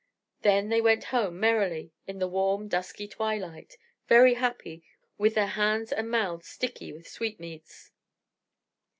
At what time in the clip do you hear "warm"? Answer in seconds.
2.27-2.67